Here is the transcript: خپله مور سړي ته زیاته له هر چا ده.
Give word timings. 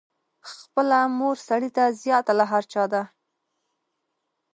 خپله 0.53 0.99
مور 1.17 1.35
سړي 1.47 1.69
ته 1.77 1.83
زیاته 2.03 2.33
له 2.39 2.45
هر 2.51 2.63
چا 2.73 2.83
ده. 2.93 3.03